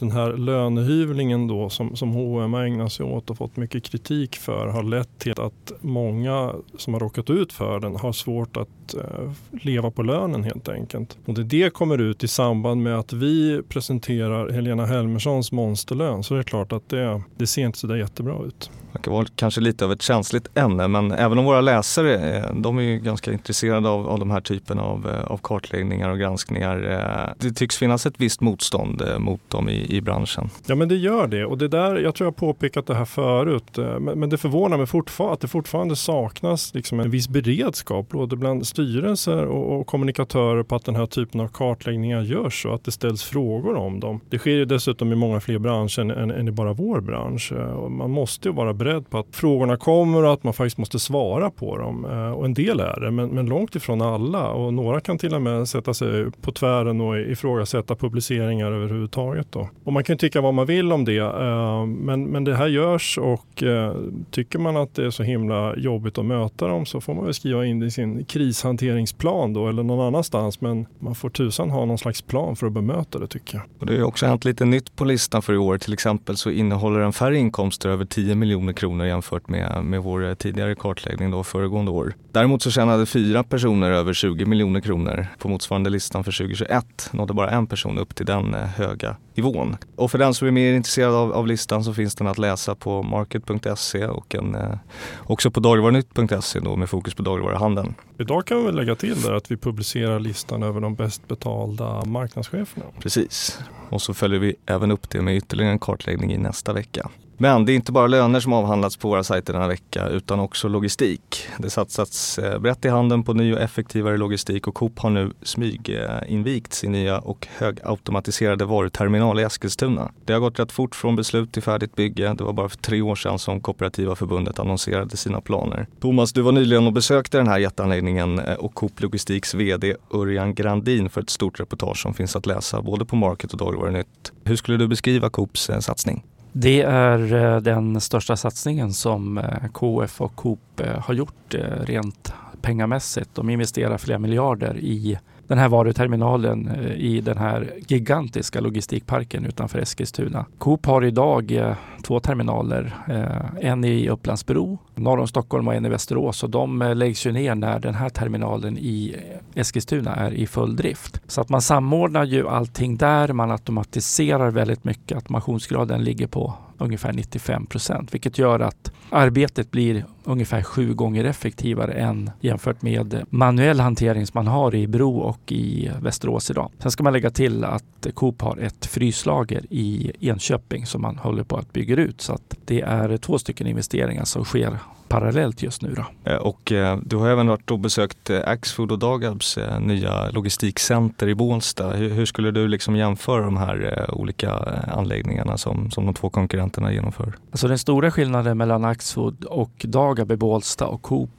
den 0.00 0.10
här 0.10 0.32
lönehyvlingen 0.32 1.46
då 1.46 1.70
som, 1.70 1.96
som 1.96 2.10
H&M 2.10 2.54
ägnar 2.54 2.88
sig 2.88 3.06
åt 3.06 3.30
och 3.30 3.36
fått 3.36 3.56
mycket 3.56 3.84
kritik 3.84 4.36
för 4.36 4.66
har 4.66 4.82
lett 4.82 5.18
till 5.18 5.40
att 5.40 5.72
många 5.80 6.52
som 6.76 6.94
har 6.94 7.00
råkat 7.00 7.30
ut 7.30 7.52
för 7.52 7.80
den 7.80 7.96
har 7.96 8.12
svårt 8.12 8.56
att 8.56 8.94
eh, 8.94 9.32
leva 9.50 9.90
på 9.90 10.02
lönen 10.02 10.44
helt 10.44 10.68
enkelt. 10.68 11.18
Och 11.24 11.34
det, 11.34 11.44
det 11.44 11.70
kommer 11.70 11.98
ut 11.98 12.24
i 12.24 12.28
samband 12.28 12.82
med 12.82 12.98
att 12.98 13.12
vi 13.12 13.62
presenterar 13.68 14.50
Helena 14.50 14.86
Helmerssons 14.86 15.52
monsterlön 15.52 16.22
så 16.22 16.34
det 16.34 16.40
är 16.40 16.44
klart 16.44 16.72
att 16.72 16.88
det, 16.88 17.22
det 17.36 17.46
ser 17.46 17.62
inte 17.62 17.78
så 17.78 17.86
där 17.86 17.96
jättebra 17.96 18.44
ut. 18.46 18.70
Det 18.92 18.98
kan 18.98 19.12
vara 19.12 19.26
kanske 19.36 19.60
lite 19.60 19.84
av 19.84 19.92
ett 19.92 20.02
känsligt 20.02 20.58
ämne 20.58 20.88
men 20.88 21.12
även 21.12 21.38
om 21.38 21.44
våra 21.44 21.60
läsare 21.60 22.36
eh, 22.36 22.54
de 22.54 22.78
är 22.78 22.96
ganska 22.96 23.32
intresserade 23.32 23.88
av, 23.88 24.08
av 24.08 24.18
de 24.18 24.30
här 24.30 24.40
typen 24.40 24.78
av, 24.78 25.08
eh, 25.08 25.24
av 25.24 25.40
kartläggningar 25.42 26.10
och 26.10 26.18
granskningar. 26.18 26.90
Eh, 26.90 27.34
det 27.38 27.52
tycks 27.52 27.78
finnas 27.78 28.06
ett 28.06 28.14
visst 28.16 28.40
motstånd 28.40 29.02
mot 29.18 29.50
dem 29.50 29.68
i, 29.68 29.89
i 29.90 30.00
branschen. 30.00 30.50
Ja 30.66 30.74
men 30.74 30.88
det 30.88 30.96
gör 30.96 31.26
det 31.26 31.44
och 31.44 31.58
det 31.58 31.68
där, 31.68 31.96
jag 31.96 32.14
tror 32.14 32.26
jag 32.26 32.36
påpekat 32.36 32.86
det 32.86 32.94
här 32.94 33.04
förut 33.04 33.78
eh, 33.78 33.98
men, 33.98 34.20
men 34.20 34.30
det 34.30 34.38
förvånar 34.38 34.76
mig 34.76 34.86
fortfarande 34.86 35.34
att 35.34 35.40
det 35.40 35.48
fortfarande 35.48 35.96
saknas 35.96 36.74
liksom 36.74 37.00
en 37.00 37.10
viss 37.10 37.28
beredskap 37.28 38.08
både 38.08 38.36
bland 38.36 38.66
styrelser 38.66 39.46
och, 39.46 39.80
och 39.80 39.86
kommunikatörer 39.86 40.62
på 40.62 40.74
att 40.74 40.84
den 40.84 40.96
här 40.96 41.06
typen 41.06 41.40
av 41.40 41.48
kartläggningar 41.48 42.22
görs 42.22 42.66
och 42.66 42.74
att 42.74 42.84
det 42.84 42.92
ställs 42.92 43.22
frågor 43.22 43.76
om 43.76 44.00
dem. 44.00 44.20
Det 44.28 44.38
sker 44.38 44.50
ju 44.50 44.64
dessutom 44.64 45.12
i 45.12 45.16
många 45.16 45.40
fler 45.40 45.58
branscher 45.58 46.00
än, 46.00 46.30
än 46.30 46.48
i 46.48 46.50
bara 46.50 46.72
vår 46.72 47.00
bransch. 47.00 47.52
Eh, 47.52 47.88
man 47.88 48.10
måste 48.10 48.48
ju 48.48 48.54
vara 48.54 48.74
beredd 48.74 49.10
på 49.10 49.18
att 49.18 49.26
frågorna 49.32 49.76
kommer 49.76 50.24
och 50.24 50.32
att 50.32 50.44
man 50.44 50.52
faktiskt 50.52 50.78
måste 50.78 50.98
svara 50.98 51.50
på 51.50 51.76
dem. 51.76 52.04
Eh, 52.04 52.30
och 52.30 52.44
en 52.44 52.54
del 52.54 52.80
är 52.80 53.00
det, 53.00 53.10
men, 53.10 53.28
men 53.28 53.46
långt 53.46 53.76
ifrån 53.76 54.02
alla. 54.02 54.50
Och 54.50 54.74
några 54.74 55.00
kan 55.00 55.18
till 55.18 55.34
och 55.34 55.42
med 55.42 55.68
sätta 55.68 55.94
sig 55.94 56.30
på 56.30 56.52
tvären 56.52 57.00
och 57.00 57.18
ifrågasätta 57.18 57.94
publiceringar 57.94 58.72
överhuvudtaget. 58.72 59.46
Då. 59.52 59.68
Och 59.84 59.92
man 59.92 60.04
kan 60.04 60.18
tycka 60.18 60.40
vad 60.40 60.54
man 60.54 60.66
vill 60.66 60.92
om 60.92 61.04
det, 61.04 61.16
eh, 61.16 61.86
men, 61.86 62.24
men 62.24 62.44
det 62.44 62.56
här 62.56 62.66
görs 62.66 63.18
och 63.18 63.62
eh, 63.62 63.94
tycker 64.30 64.58
man 64.58 64.76
att 64.76 64.94
det 64.94 65.06
är 65.06 65.10
så 65.10 65.22
himla 65.22 65.76
jobbigt 65.76 66.18
att 66.18 66.24
möta 66.24 66.68
dem 66.68 66.86
så 66.86 67.00
får 67.00 67.14
man 67.14 67.24
väl 67.24 67.34
skriva 67.34 67.66
in 67.66 67.80
det 67.80 67.86
i 67.86 67.90
sin 67.90 68.24
krishanteringsplan 68.24 69.52
då 69.52 69.68
eller 69.68 69.82
någon 69.82 70.06
annanstans. 70.06 70.60
Men 70.60 70.86
man 70.98 71.14
får 71.14 71.30
tusan 71.30 71.70
ha 71.70 71.84
någon 71.84 71.98
slags 71.98 72.22
plan 72.22 72.56
för 72.56 72.66
att 72.66 72.72
bemöta 72.72 73.18
det 73.18 73.26
tycker 73.26 73.56
jag. 73.56 73.64
Och 73.78 73.86
det 73.86 73.98
har 73.98 74.04
också 74.04 74.26
hänt 74.26 74.44
lite 74.44 74.64
nytt 74.64 74.96
på 74.96 75.04
listan 75.04 75.42
för 75.42 75.52
i 75.52 75.56
år. 75.56 75.78
Till 75.78 75.92
exempel 75.92 76.36
så 76.36 76.50
innehåller 76.50 77.00
den 77.00 77.12
färre 77.12 77.38
inkomster 77.38 77.88
över 77.88 78.04
10 78.04 78.34
miljoner 78.34 78.72
kronor 78.72 79.06
jämfört 79.06 79.48
med, 79.48 79.84
med 79.84 80.02
vår 80.02 80.34
tidigare 80.34 80.74
kartläggning 80.74 81.30
då 81.30 81.44
föregående 81.44 81.90
år. 81.90 82.14
Däremot 82.32 82.62
så 82.62 82.70
tjänade 82.70 83.06
fyra 83.06 83.44
personer 83.44 83.90
över 83.90 84.12
20 84.12 84.44
miljoner 84.44 84.80
kronor. 84.80 85.26
På 85.38 85.48
motsvarande 85.48 85.90
listan 85.90 86.24
för 86.24 86.32
2021 86.32 87.10
nådde 87.12 87.34
bara 87.34 87.50
en 87.50 87.66
person 87.66 87.98
upp 87.98 88.14
till 88.14 88.26
den 88.26 88.54
eh, 88.54 88.60
höga 88.60 89.16
nivån. 89.34 89.69
Och 89.96 90.10
för 90.10 90.18
den 90.18 90.34
som 90.34 90.48
är 90.48 90.52
mer 90.52 90.72
intresserad 90.72 91.14
av, 91.14 91.32
av 91.32 91.46
listan 91.46 91.84
så 91.84 91.94
finns 91.94 92.14
den 92.14 92.26
att 92.26 92.38
läsa 92.38 92.74
på 92.74 93.02
market.se 93.02 94.06
och 94.06 94.34
en, 94.34 94.54
eh, 94.54 94.78
också 95.18 95.50
på 95.50 95.60
dagligvarunytt.se 95.60 96.60
då 96.60 96.76
med 96.76 96.90
fokus 96.90 97.14
på 97.14 97.22
dagligvaruhandeln. 97.22 97.94
Idag 98.18 98.46
kan 98.46 98.58
vi 98.58 98.64
väl 98.64 98.76
lägga 98.76 98.94
till 98.94 99.22
där 99.22 99.32
att 99.32 99.50
vi 99.50 99.56
publicerar 99.56 100.20
listan 100.20 100.62
över 100.62 100.80
de 100.80 100.94
bäst 100.94 101.28
betalda 101.28 102.04
marknadscheferna. 102.04 102.86
Precis. 102.98 103.58
Och 103.88 104.02
så 104.02 104.14
följer 104.14 104.40
vi 104.40 104.54
även 104.66 104.90
upp 104.90 105.10
det 105.10 105.22
med 105.22 105.36
ytterligare 105.36 105.72
en 105.72 105.78
kartläggning 105.78 106.32
i 106.32 106.38
nästa 106.38 106.72
vecka. 106.72 107.10
Men 107.42 107.64
det 107.64 107.72
är 107.72 107.74
inte 107.74 107.92
bara 107.92 108.06
löner 108.06 108.40
som 108.40 108.52
avhandlats 108.52 108.96
på 108.96 109.08
våra 109.08 109.24
sajter 109.24 109.52
denna 109.52 109.68
vecka 109.68 110.08
utan 110.08 110.40
också 110.40 110.68
logistik. 110.68 111.46
Det 111.58 111.70
satsats 111.70 112.38
eh, 112.38 112.58
brett 112.58 112.84
i 112.84 112.88
handeln 112.88 113.22
på 113.22 113.32
ny 113.32 113.54
och 113.54 113.60
effektivare 113.60 114.16
logistik 114.16 114.66
och 114.66 114.74
Coop 114.74 114.98
har 114.98 115.10
nu 115.10 115.32
smyginvigt 115.42 116.72
sin 116.72 116.92
nya 116.92 117.18
och 117.18 117.46
högautomatiserade 117.58 118.64
varuterminal 118.64 119.40
i 119.40 119.42
Eskilstuna. 119.42 120.10
Det 120.24 120.32
har 120.32 120.40
gått 120.40 120.58
rätt 120.58 120.72
fort 120.72 120.94
från 120.94 121.16
beslut 121.16 121.52
till 121.52 121.62
färdigt 121.62 121.96
bygge. 121.96 122.34
Det 122.38 122.44
var 122.44 122.52
bara 122.52 122.68
för 122.68 122.76
tre 122.76 123.02
år 123.02 123.14
sedan 123.14 123.38
som 123.38 123.60
Kooperativa 123.60 124.16
förbundet 124.16 124.58
annonserade 124.58 125.16
sina 125.16 125.40
planer. 125.40 125.86
Thomas, 126.00 126.32
du 126.32 126.42
var 126.42 126.52
nyligen 126.52 126.86
och 126.86 126.92
besökte 126.92 127.38
den 127.38 127.48
här 127.48 127.58
jätteanläggningen 127.58 128.38
eh, 128.38 128.54
och 128.54 128.74
Coop 128.74 129.00
Logistiks 129.00 129.54
VD 129.54 129.96
Örjan 130.14 130.54
Grandin 130.54 131.10
för 131.10 131.20
ett 131.20 131.30
stort 131.30 131.60
reportage 131.60 132.02
som 132.02 132.14
finns 132.14 132.36
att 132.36 132.46
läsa 132.46 132.82
både 132.82 133.04
på 133.04 133.16
Market 133.16 133.52
och 133.52 133.58
Dagligvarunytt. 133.58 134.32
Hur 134.44 134.56
skulle 134.56 134.78
du 134.78 134.88
beskriva 134.88 135.30
Coops 135.30 135.70
eh, 135.70 135.78
satsning? 135.78 136.24
Det 136.52 136.82
är 136.82 137.34
eh, 137.34 137.60
den 137.60 138.00
största 138.00 138.36
satsningen 138.36 138.92
som 138.92 139.38
eh, 139.38 139.68
KF 139.72 140.20
och 140.20 140.36
Coop 140.36 140.80
eh, 140.80 140.98
har 140.98 141.14
gjort 141.14 141.54
rent 141.80 142.32
pengamässigt. 142.60 143.34
De 143.34 143.50
investerar 143.50 143.98
flera 143.98 144.18
miljarder 144.18 144.76
i 144.76 145.18
den 145.50 145.58
här 145.58 145.68
varuterminalen 145.68 146.68
eh, 146.68 146.92
i 146.92 147.20
den 147.20 147.38
här 147.38 147.72
gigantiska 147.86 148.60
logistikparken 148.60 149.44
utanför 149.44 149.78
Eskilstuna. 149.78 150.46
Coop 150.58 150.86
har 150.86 151.04
idag 151.04 151.52
eh, 151.52 151.74
två 152.02 152.20
terminaler. 152.20 152.94
Eh, 153.08 153.70
en 153.70 153.84
i 153.84 154.08
Upplandsbro 154.08 154.78
norr 154.94 155.18
om 155.18 155.28
Stockholm 155.28 155.68
och 155.68 155.74
en 155.74 155.86
i 155.86 155.88
Västerås 155.88 156.42
och 156.42 156.50
de 156.50 156.78
läggs 156.78 157.26
ju 157.26 157.32
ner 157.32 157.54
när 157.54 157.78
den 157.78 157.94
här 157.94 158.08
terminalen 158.08 158.78
i 158.78 159.16
Eskilstuna 159.54 160.14
är 160.14 160.32
i 160.32 160.46
full 160.46 160.76
drift. 160.76 161.20
Så 161.26 161.40
att 161.40 161.48
man 161.48 161.62
samordnar 161.62 162.24
ju 162.24 162.48
allting 162.48 162.96
där. 162.96 163.32
Man 163.32 163.50
automatiserar 163.50 164.50
väldigt 164.50 164.84
mycket. 164.84 165.16
Automationsgraden 165.16 166.04
ligger 166.04 166.26
på 166.26 166.54
ungefär 166.80 167.12
95 167.12 167.66
procent, 167.66 168.14
vilket 168.14 168.38
gör 168.38 168.60
att 168.60 168.92
arbetet 169.10 169.70
blir 169.70 170.04
ungefär 170.24 170.62
sju 170.62 170.94
gånger 170.94 171.24
effektivare 171.24 171.92
än 171.92 172.30
jämfört 172.40 172.82
med 172.82 173.24
manuell 173.30 173.80
hantering 173.80 174.26
som 174.26 174.38
man 174.38 174.46
har 174.46 174.74
i 174.74 174.86
Bro 174.86 175.18
och 175.18 175.52
i 175.52 175.90
Västerås 176.00 176.50
idag. 176.50 176.70
Sen 176.78 176.90
ska 176.90 177.02
man 177.02 177.12
lägga 177.12 177.30
till 177.30 177.64
att 177.64 178.06
Coop 178.14 178.42
har 178.42 178.56
ett 178.56 178.86
fryslager 178.86 179.66
i 179.70 180.12
Enköping 180.20 180.86
som 180.86 181.02
man 181.02 181.18
håller 181.18 181.42
på 181.44 181.56
att 181.56 181.72
bygga 181.72 181.96
ut 181.96 182.20
så 182.20 182.32
att 182.32 182.56
det 182.64 182.80
är 182.80 183.16
två 183.16 183.38
stycken 183.38 183.66
investeringar 183.66 184.24
som 184.24 184.44
sker 184.44 184.78
parallellt 185.10 185.62
just 185.62 185.82
nu. 185.82 185.94
Då. 185.94 186.30
Eh, 186.30 186.36
och 186.36 186.72
eh, 186.72 186.98
du 187.02 187.16
har 187.16 187.28
även 187.28 187.46
varit 187.46 187.70
och 187.70 187.78
besökt 187.78 188.30
eh, 188.30 188.40
Axfood 188.46 188.92
och 188.92 188.98
Dagabs 188.98 189.58
nya 189.80 190.30
logistikcenter 190.30 191.28
i 191.28 191.34
Bålsta. 191.34 191.90
Hur, 191.90 192.10
hur, 192.10 192.26
skulle 192.26 192.50
du 192.50 192.68
liksom 192.68 192.96
jämföra 192.96 193.44
de 193.44 193.56
här 193.56 194.06
olika 194.12 194.52
anläggningarna 194.88 195.58
som, 195.58 195.90
som 195.90 196.06
de 196.06 196.14
två 196.14 196.30
konkurrenterna 196.30 196.92
genomför? 196.92 197.32
Alltså 197.50 197.68
den 197.68 197.78
stora 197.78 198.10
skillnaden 198.10 198.58
mellan 198.58 198.84
Axfood 198.84 199.44
och 199.44 199.72
Dagab 199.82 200.32
i 200.32 200.36
Bålsta 200.36 200.86
och 200.86 201.02
Coop 201.02 201.30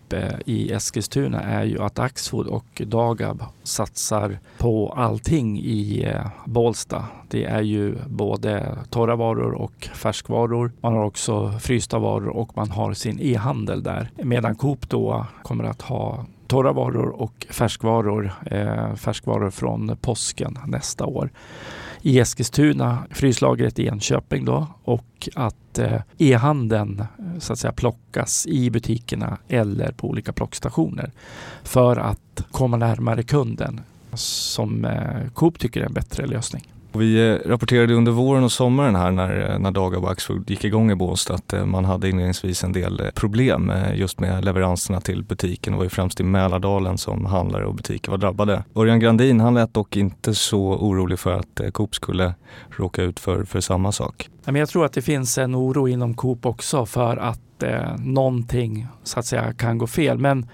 i 0.45 0.71
Eskilstuna 0.71 1.41
är 1.41 1.63
ju 1.63 1.81
att 1.81 1.99
Axfood 1.99 2.47
och 2.47 2.81
Dagab 2.85 3.43
satsar 3.63 4.39
på 4.57 4.93
allting 4.97 5.59
i 5.59 6.03
eh, 6.03 6.27
Bålsta. 6.45 7.05
Det 7.29 7.45
är 7.45 7.61
ju 7.61 7.95
både 8.07 8.77
torra 8.89 9.15
varor 9.15 9.51
och 9.53 9.89
färskvaror. 9.93 10.71
Man 10.81 10.93
har 10.93 11.03
också 11.03 11.51
frysta 11.59 11.99
varor 11.99 12.29
och 12.29 12.57
man 12.57 12.71
har 12.71 12.93
sin 12.93 13.19
e-handel 13.21 13.83
där. 13.83 14.11
Medan 14.15 14.55
Coop 14.55 14.89
då 14.89 15.25
kommer 15.43 15.63
att 15.63 15.81
ha 15.81 16.25
torra 16.47 16.73
varor 16.73 17.21
och 17.21 17.47
färskvaror, 17.49 18.33
eh, 18.45 18.95
färskvaror 18.95 19.49
från 19.49 19.97
påsken 20.01 20.57
nästa 20.67 21.05
år. 21.05 21.29
I 22.03 22.19
Eskilstuna, 22.19 23.03
fryslagret 23.09 23.79
i 23.79 23.87
Enköping 23.87 24.45
då 24.45 24.67
och 24.83 25.29
att 25.35 25.79
eh, 25.79 26.01
e-handeln 26.17 26.99
eh, 26.99 27.39
så 27.39 27.53
att 27.53 27.59
säga 27.59 27.73
plockas 27.73 28.45
i 28.47 28.69
butikerna 28.69 29.37
eller 29.47 29.91
på 29.91 30.07
olika 30.09 30.33
plockstationer 30.33 31.11
för 31.63 31.97
att 31.97 32.43
komma 32.51 32.77
närmare 32.77 33.23
kunden 33.23 33.81
som 34.13 34.85
eh, 34.85 35.29
Coop 35.33 35.59
tycker 35.59 35.81
är 35.81 35.85
en 35.85 35.93
bättre 35.93 36.27
lösning. 36.27 36.71
Vi 36.93 37.29
eh, 37.29 37.49
rapporterade 37.49 37.93
under 37.93 38.11
våren 38.11 38.43
och 38.43 38.51
sommaren 38.51 38.95
här 38.95 39.11
när, 39.11 39.51
eh, 39.51 39.59
när 39.59 39.71
Dagab 39.71 40.03
och 40.03 40.11
Axfood 40.11 40.49
gick 40.49 40.63
igång 40.63 40.91
i 40.91 40.95
Båstad 40.95 41.33
att 41.33 41.53
eh, 41.53 41.65
man 41.65 41.85
hade 41.85 42.09
inledningsvis 42.09 42.63
en 42.63 42.71
del 42.71 43.11
problem 43.15 43.71
just 43.93 44.19
med 44.19 44.45
leveranserna 44.45 45.01
till 45.01 45.23
butiken. 45.23 45.73
Det 45.73 45.77
var 45.77 45.83
ju 45.83 45.89
främst 45.89 46.19
i 46.19 46.23
Mälardalen 46.23 46.97
som 46.97 47.25
handlare 47.25 47.65
och 47.65 47.75
butiker 47.75 48.11
var 48.11 48.17
drabbade. 48.17 48.63
Örjan 48.75 48.99
Grandin 48.99 49.39
han 49.39 49.53
lät 49.53 49.73
dock 49.73 49.97
inte 49.97 50.35
så 50.35 50.61
orolig 50.61 51.19
för 51.19 51.33
att 51.33 51.61
Coop 51.73 51.95
skulle 51.95 52.33
råka 52.69 53.03
ut 53.03 53.19
för, 53.19 53.43
för 53.43 53.59
samma 53.59 53.91
sak. 53.91 54.29
Jag 54.45 54.69
tror 54.69 54.85
att 54.85 54.93
det 54.93 55.01
finns 55.01 55.37
en 55.37 55.55
oro 55.55 55.87
inom 55.87 56.13
Coop 56.13 56.45
också 56.45 56.85
för 56.85 57.17
att 57.17 57.63
eh, 57.63 57.97
någonting 57.97 58.87
så 59.03 59.19
att 59.19 59.25
säga 59.25 59.53
kan 59.53 59.77
gå 59.77 59.87
fel. 59.87 60.17
Men 60.17 60.45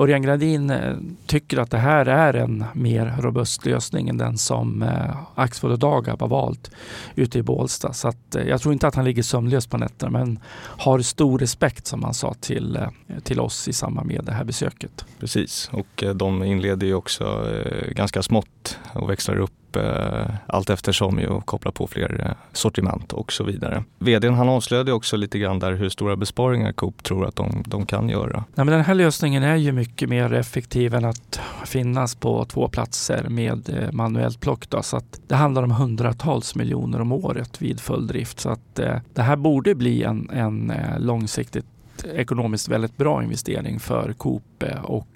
Örjan 0.00 0.22
Gradin 0.22 0.70
eh, 0.70 0.96
tycker 1.26 1.58
att 1.58 1.70
det 1.70 1.78
här 1.78 2.06
är 2.06 2.34
en 2.34 2.64
mer 2.72 3.14
robust 3.18 3.66
lösning 3.66 4.08
än 4.08 4.18
den 4.18 4.38
som 4.38 4.82
eh, 4.82 5.16
Axfood 5.34 5.72
och 5.72 5.78
Dagab 5.78 6.20
har 6.20 6.28
valt 6.28 6.70
ute 7.14 7.38
i 7.38 7.42
Bålsta. 7.42 7.92
Så 7.92 8.08
att, 8.08 8.34
eh, 8.34 8.48
jag 8.48 8.60
tror 8.60 8.72
inte 8.72 8.86
att 8.86 8.94
han 8.94 9.04
ligger 9.04 9.22
sömnlös 9.22 9.66
på 9.66 9.78
nätterna 9.78 10.18
men 10.18 10.38
har 10.56 11.00
stor 11.00 11.38
respekt 11.38 11.86
som 11.86 12.02
han 12.04 12.14
sa 12.14 12.34
till, 12.34 12.78
till 13.22 13.40
oss 13.40 13.68
i 13.68 13.72
samband 13.72 14.06
med 14.06 14.24
det 14.24 14.32
här 14.32 14.44
besöket. 14.44 15.04
Precis 15.18 15.70
och 15.72 16.04
de 16.14 16.44
inleder 16.44 16.86
ju 16.86 16.94
också 16.94 17.46
ganska 17.90 18.22
smått 18.22 18.78
och 18.92 19.10
växlar 19.10 19.38
upp 19.38 19.59
eh, 19.76 20.30
allt 20.46 20.70
eftersom 20.70 21.18
ju 21.18 21.26
och 21.26 21.46
koppla 21.46 21.72
på 21.72 21.86
fler 21.86 22.26
eh, 22.26 22.32
sortiment 22.52 23.12
och 23.12 23.32
så 23.32 23.44
vidare. 23.44 23.84
Vdn 23.98 24.34
han 24.34 24.48
avslöjade 24.48 24.92
också 24.92 25.16
lite 25.16 25.38
grann 25.38 25.58
där 25.58 25.72
hur 25.72 25.88
stora 25.88 26.16
besparingar 26.16 26.72
Coop 26.72 27.02
tror 27.02 27.26
att 27.26 27.36
de, 27.36 27.62
de 27.66 27.86
kan 27.86 28.08
göra. 28.08 28.44
Nej, 28.54 28.66
men 28.66 28.66
den 28.66 28.84
här 28.84 28.94
lösningen 28.94 29.42
är 29.42 29.56
ju 29.56 29.72
mycket 29.72 30.08
mer 30.08 30.32
effektiv 30.32 30.94
än 30.94 31.04
att 31.04 31.40
finnas 31.64 32.14
på 32.14 32.44
två 32.44 32.68
platser 32.68 33.26
med 33.28 33.68
eh, 33.68 33.92
manuellt 33.92 34.40
plock. 34.40 34.70
Då, 34.70 34.82
så 34.82 34.96
att 34.96 35.20
det 35.28 35.34
handlar 35.34 35.62
om 35.62 35.70
hundratals 35.70 36.54
miljoner 36.54 37.00
om 37.00 37.12
året 37.12 37.62
vid 37.62 37.80
full 37.80 38.06
drift. 38.06 38.40
Så 38.40 38.48
att 38.48 38.78
eh, 38.78 38.96
det 39.14 39.22
här 39.22 39.36
borde 39.36 39.74
bli 39.74 40.02
en, 40.02 40.30
en 40.30 40.70
eh, 40.70 40.98
långsiktigt 41.00 41.69
ekonomiskt 42.04 42.68
väldigt 42.68 42.96
bra 42.96 43.22
investering 43.22 43.80
för 43.80 44.12
Coop 44.12 44.62
eh, 44.62 44.84
och 44.84 45.06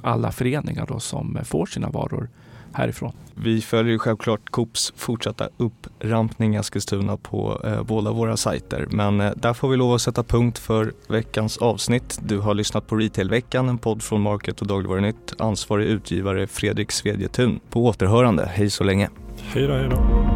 alla 0.00 0.32
föreningar 0.32 0.86
då 0.86 1.00
som 1.00 1.38
får 1.44 1.66
sina 1.66 1.90
varor 1.90 2.28
härifrån. 2.72 3.12
Vi 3.34 3.60
följer 3.60 3.98
självklart 3.98 4.50
Coops 4.50 4.92
fortsatta 4.96 5.48
upprampning 5.56 6.54
i 6.54 6.58
Eskilstuna 6.58 7.16
på 7.16 7.60
eh, 7.64 7.82
båda 7.82 8.12
våra 8.12 8.36
sajter. 8.36 8.86
Men 8.90 9.20
eh, 9.20 9.32
där 9.36 9.54
får 9.54 9.68
vi 9.68 9.76
lov 9.76 9.94
att 9.94 10.02
sätta 10.02 10.22
punkt 10.22 10.58
för 10.58 10.92
veckans 11.08 11.58
avsnitt. 11.58 12.18
Du 12.22 12.38
har 12.38 12.54
lyssnat 12.54 12.86
på 12.86 12.96
Retailveckan, 12.96 13.68
en 13.68 13.78
podd 13.78 14.02
från 14.02 14.20
Market 14.20 14.60
och 14.60 14.66
Dagligvarunytt. 14.66 15.34
Ansvarig 15.38 15.86
utgivare 15.86 16.46
Fredrik 16.46 16.92
Svedjetun. 16.92 17.60
På 17.70 17.84
återhörande, 17.84 18.46
hej 18.46 18.70
så 18.70 18.84
länge. 18.84 19.08
Hej 19.38 19.66
då, 19.66 19.74
hej 19.74 19.88
då. 19.90 20.27